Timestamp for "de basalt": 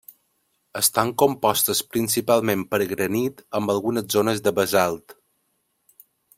4.49-5.19